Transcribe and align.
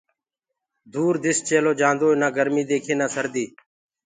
دور 0.93 1.13
دِس 1.23 1.37
چيلو 1.47 1.71
جآندوئي 1.79 2.15
نآ 2.21 2.27
گرميٚ 2.35 2.67
ديکي 2.69 2.93
نآ 2.99 3.07
سرديٚ 3.15 3.49